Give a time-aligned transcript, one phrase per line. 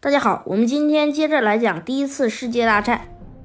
[0.00, 3.00] 大家好，我们今天接着来讲第一次世界大战。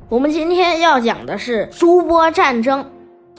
[0.07, 2.85] 我们今天要讲的是苏波战争。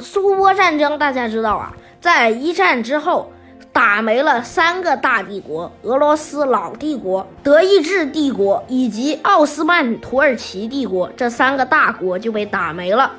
[0.01, 3.31] 苏波战争大家知道啊，在一战之后，
[3.73, 11.09] 打没了三个大帝国：俄罗斯老帝国、德意志帝国以及奥斯曼土耳其帝国。
[11.17, 13.13] 这三个大国就被打没了。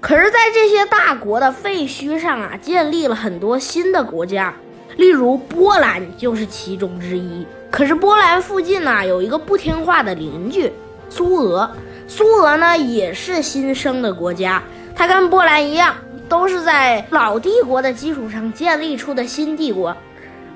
[0.00, 4.54] 可是，在这些大国的废墟上啊，建立了很多新的国家，
[4.96, 7.44] 例如波兰就是其中之一。
[7.70, 10.70] 可是波兰附近呢，有一个不听话的邻居
[11.08, 11.70] 苏俄。
[12.08, 14.60] 苏俄呢也是新生的国家，
[14.96, 15.94] 它跟波兰一样，
[16.28, 19.96] 都是在老帝国的基础上建立出的新帝国。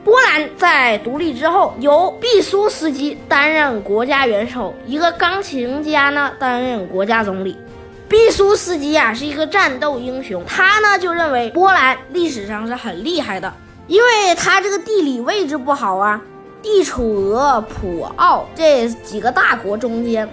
[0.03, 7.57] 波兰在独立之后，由毕苏斯基担任国家元首，一个钢琴家呢担任国家总理。
[8.09, 13.51] 毕苏斯基啊是一个战斗英雄，他呢就认为波兰历史上是很厉害的，
[13.87, 16.21] 因为他这个地理位置不好啊。
[16.65, 20.27] 地处俄、普、奥这几个大国中间，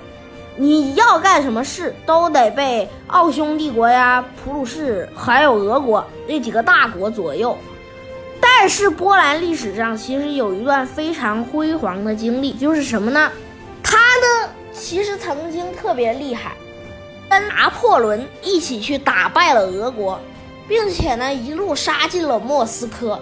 [0.55, 7.57] 你要干什么事都得被奥匈帝国呀、普鲁士还有俄国这几个大国左右。
[8.39, 13.29] 但是波兰历史上其实有一段非常辉煌的经历，就是什么呢？
[13.83, 16.53] 他呢其实曾经特别厉害，
[17.29, 20.17] 跟拿破仑一起去打败了俄国，
[20.65, 23.19] 并且呢一路杀进了莫斯科。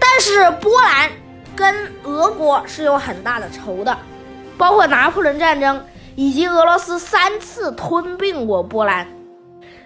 [0.00, 1.08] 但是波兰。
[1.54, 3.96] 跟俄国是有很大的仇的，
[4.56, 9.06] 包括拿破仑战争以及俄罗斯三次吞并过波兰，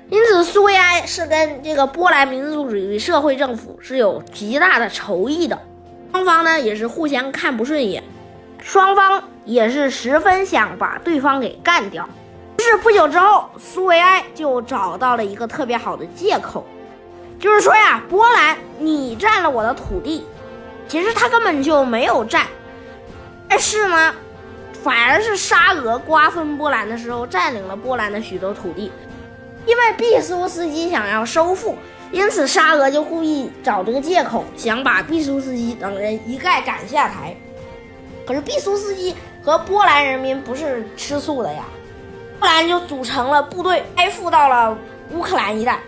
[0.09, 5.59] 因此苏维埃是跟这个波兰民族主义社会政府是有极大的仇意的，
[6.13, 8.03] 双方呢也是互相看不顺眼，
[8.63, 12.09] 双方也是十分想把对方给干掉。
[12.59, 16.65] 于是不久之后，苏维埃就找到了一个特别好的借口，
[17.39, 20.25] 就是说呀，波兰你占了我的土地。
[20.89, 22.47] 其实他根本就没有战，
[23.49, 24.15] 但是呢，
[24.83, 28.93] 反而是沙俄瓜分波兰的时候占领了波兰的许多土地，
[29.67, 31.77] 因为毕苏斯基想要收复，
[32.13, 37.37] 因此沙俄就故意找这个借口，想把毕苏斯基等人一概赶下台。
[38.25, 41.65] 可是毕苏斯基和波兰人民不是吃素的呀，
[42.39, 44.79] 波兰就组成了部队，开赴到了
[45.11, 45.81] 乌克兰一带。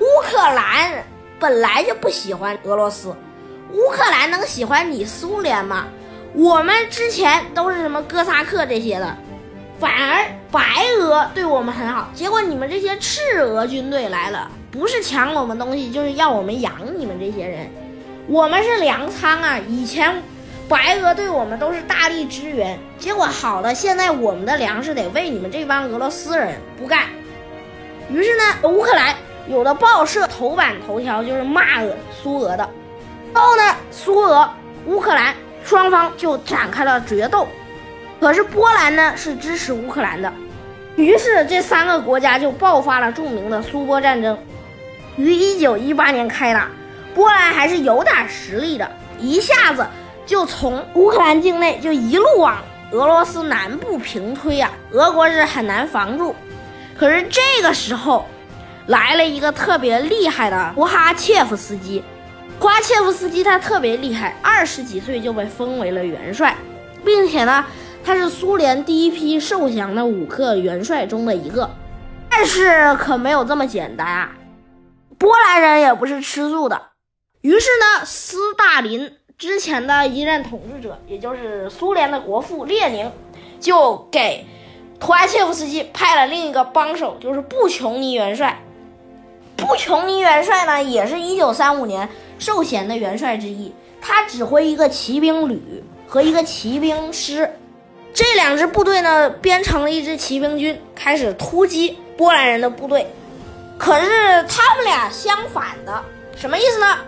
[0.00, 1.04] 乌克兰
[1.38, 3.14] 本来就不喜欢俄罗斯。
[3.76, 5.86] 乌克兰能喜欢你苏联吗？
[6.32, 9.14] 我们之前都是什么哥萨克这些的，
[9.78, 10.60] 反而白
[10.98, 12.08] 俄对我们很好。
[12.14, 17.70] 结果你们这些赤俄军队来了，不是抢我们东西，就是要我们养你们这些人。
[18.26, 19.58] 我们是粮仓啊！
[19.68, 20.22] 以前
[20.68, 27.02] 白俄对我们都是大力支援，结果好了，现在我们的粮食得喂你们这帮俄罗斯人，不干。
[28.10, 29.14] 于是呢，乌克兰
[29.48, 32.68] 有的报社头版头条就是骂俄苏俄的。
[33.36, 34.48] 后呢，苏俄、
[34.86, 37.46] 乌克兰双方就展开了决斗，
[38.20, 40.32] 可是波兰呢是支持乌克兰的，
[40.96, 44.38] 于是这三个国家就爆发了著名的苏波战争，
[45.16, 46.68] 于一九一八年开打。
[47.14, 49.86] 波兰还是有点实力的，一下子
[50.26, 52.58] 就从乌克兰境内就一路往
[52.92, 56.36] 俄罗斯南部平推啊，俄国是很难防住。
[56.98, 58.26] 可是这个时候，
[58.86, 62.04] 来了一个特别厉害的乌哈切夫斯基。
[62.58, 66.56] 瓜切夫斯基他特别厉害，二十几岁就被封为了元帅，
[67.04, 67.64] 并且呢，
[68.02, 71.70] 他是苏联第一批受降的五个元帅中的一个。
[72.30, 74.32] 但是可没有这么简单啊，
[75.16, 76.80] 波兰人也不是吃素的。
[77.40, 83.10] 于是呢，斯大林之前的一任统治者，也就是苏联的国父列宁，
[83.60, 84.44] 就给
[84.98, 88.62] 图阿切夫斯基派了另一个帮手，就是布琼尼元帅。
[89.56, 92.08] 布琼尼元帅呢，也是一九三五年。
[92.38, 97.50] 授衔的元帅之一，他指挥一个骑兵旅和一个骑兵师，
[98.12, 103.06] 这两支部队呢编成了一支骑兵军，开始突击波兰人的部队。
[103.78, 106.04] 可是他们俩相反的，
[106.36, 106.98] 什么意思呢？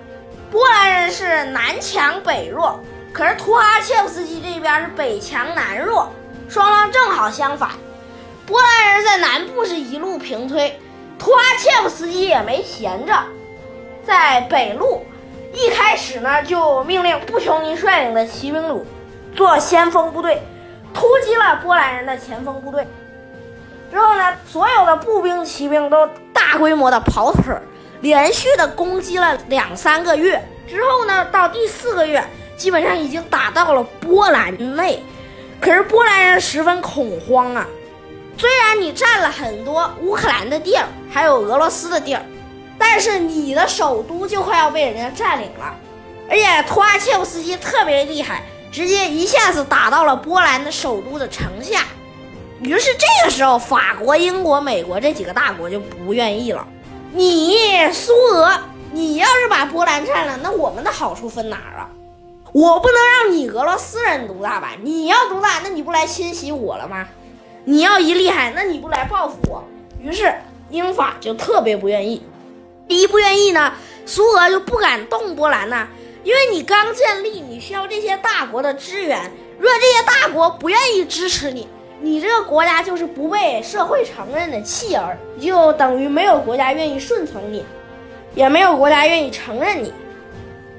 [0.50, 2.80] 波兰人是南强北弱，
[3.12, 6.10] 可是图哈切夫斯基这边是北强南弱，
[6.48, 7.72] 双方正好相反。
[8.46, 10.80] 波兰人在南部是一路平推，
[11.18, 13.12] 图阿切夫斯基也没闲着，
[14.06, 15.04] 在北路。
[15.52, 18.80] 一开始呢，就命令布琼尼率领的骑兵旅
[19.34, 20.42] 做先锋部队，
[20.94, 22.86] 突击了波兰人的前锋部队。
[23.90, 27.54] 之后呢，所有的步兵、骑兵都大规模的跑腿，
[28.02, 30.40] 连续的攻击了两三个月。
[30.68, 32.22] 之后呢，到第四个月，
[32.56, 35.02] 基本上已经打到了波兰内。
[35.60, 37.66] 可是波兰人十分恐慌啊！
[38.38, 42.24] 虽然你占了很多乌克兰的地儿，还有俄罗斯的地儿。
[42.78, 45.74] 但是你的首都就快要被人家占领了，
[46.30, 51.84] 而且图阿切夫斯基特别厉害，直接一下子打到了波兰的首都的城下。
[52.60, 56.64] 于是这个时候，法国、英国、美国这几个大国就不愿意了。
[57.12, 57.56] 你
[57.92, 58.52] 苏俄，
[58.92, 61.88] 你要是把波兰占了，那我们的好处分哪儿啊？
[62.52, 64.70] 我不能让你俄罗斯人独大吧？
[64.82, 67.08] 你要独大，那你不来侵袭我了吗？
[67.68, 69.62] 你要一厉害，那你不来报复我？
[70.02, 70.32] 于是
[70.70, 72.22] 英法就特别不愿意。
[72.88, 73.74] 第一不愿意呢，
[74.06, 75.86] 苏俄就不敢动波兰呢，
[76.24, 79.30] 因为你刚建立，你需要这些大国的支援。
[79.58, 81.68] 若这些大国不愿意支持你，
[82.00, 87.62] 你这个国家就是不被社会承认的弃儿，就等于没有国家愿意顺从你，
[88.34, 89.92] 也没有国家愿意承认你。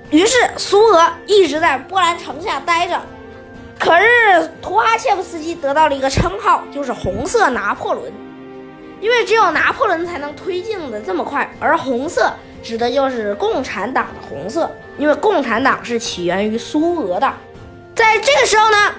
[0.10, 3.00] 于是苏俄一直在波兰城下待着。
[3.80, 4.06] 可是
[4.62, 8.12] 图哈切夫斯基得到了一个称号，就是“红色拿破仑”，
[9.00, 11.50] 因为只有拿破仑才能推进的这么快。
[11.60, 12.32] 而红色
[12.62, 17.34] 指的就是共产党的红色，因为共产党是起源于苏俄的。
[17.96, 18.92] 在这个时候呢，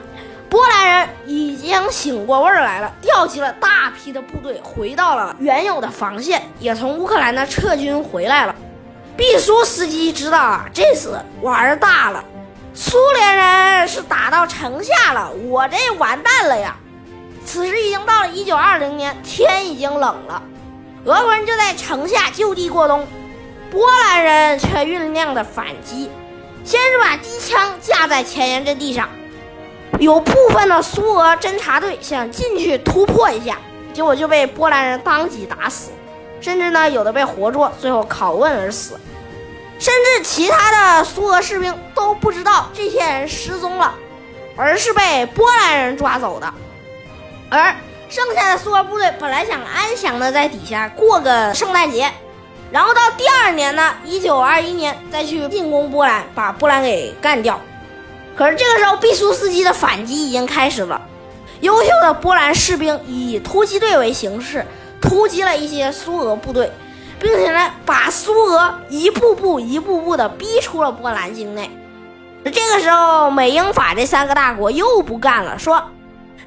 [0.48, 8.54] 波兰人已经醒过味儿来了，调集了大批的部队，回到了原有的防线，也从乌克兰呢撤军回来了。
[9.14, 12.24] 毕苏斯基知道啊，这次玩大了。
[12.72, 16.76] 苏联人是打到城下了，我这完蛋了呀！
[17.44, 20.40] 此时已经到了一九二零年，天已经冷了，
[21.04, 23.06] 俄国人就在城下就地过冬，
[23.70, 26.08] 波兰人却酝酿着反击，
[26.64, 29.08] 先是把机枪架在前沿阵地上，
[29.98, 33.58] 有部分的苏俄侦察队想进去突破一下，
[33.92, 35.90] 结果就被波兰人当即打死，
[36.40, 38.98] 甚至呢有的被活捉，最后拷问而死。
[39.80, 43.94] 甚至其他的苏俄士兵都不知道这些人失踪了，
[44.54, 46.52] 而是被波兰人抓走的。
[47.48, 47.74] 而
[48.10, 52.10] 剩下的苏俄部队本来想安详的在底下过个圣诞节，
[52.70, 57.58] 然后到第二年呢，一九二一年再去进攻波兰，把波兰给干掉。
[58.36, 61.00] 可是这个时候，毕苏斯基的反击已经开始了，
[61.60, 64.66] 优秀的波兰士兵以突击队为形式
[65.00, 66.70] 突击了一些苏俄部队。
[67.20, 71.70] 并且呢，把苏俄一步步、一步步的逼出了波兰境内。
[72.44, 75.84] 这个时候，美英法这三个大国又不干了，说：“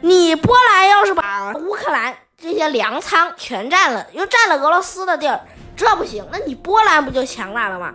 [0.02, 5.40] 你波兰要是把乌克兰这些粮仓全占了，又占了俄罗斯的地儿，
[5.76, 6.26] 这不行。
[6.32, 7.94] 那你波兰不就强大了吗？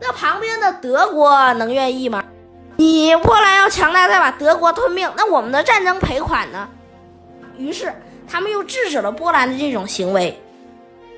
[0.00, 2.24] 那旁边的德国能愿意吗？
[2.76, 6.68] 你波兰要强大，再把德国吞并，那我们的战争赔款呢？
[7.56, 7.94] 于是，
[8.28, 10.42] 他们又制止了波兰的这种行为。”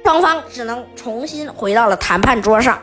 [0.03, 2.81] 双方只能重新回到了谈判桌上。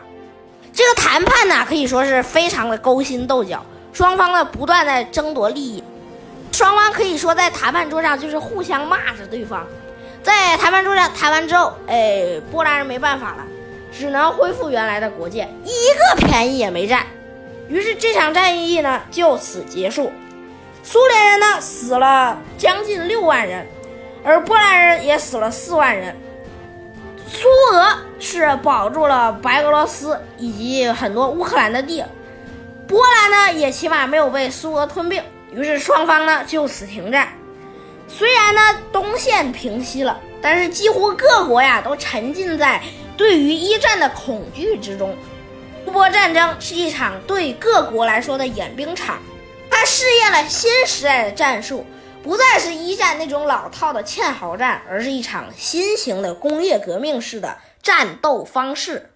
[0.72, 5.82] 这个谈判呢，可以说是非常的勾心斗角，双方呢不断在争夺利益。
[6.52, 9.66] 双方可以说在谈判桌上就是互相骂着对方。
[10.22, 13.46] 在谈判桌上谈完之后，哎，波兰人没办法了，
[13.92, 17.04] 只能恢复原来的国界，一个便宜也没占。
[17.68, 20.12] 于是这场战役呢就此结束。
[20.82, 23.66] 苏联人呢死了将近六万人，
[24.24, 26.16] 而波兰人也死了四万人。
[27.32, 32.04] 苏俄是保住了白俄罗斯以及很多乌克兰的地，
[32.88, 37.28] 波兰呢也起码没有被苏俄吞并，于是双方呢就此停战。
[38.08, 38.60] 虽然呢
[38.92, 42.82] 东线平息了，但是几乎各国呀都沉浸在
[43.16, 45.16] 对于一战的恐惧之中。
[45.84, 49.18] 苏波战争是一场对各国来说的演兵场，
[49.70, 51.86] 它试验了新时代的战术。
[52.22, 59.10] 不再是一战那种老套的堑壕战，而是一场新型的工业革命式的战斗方式。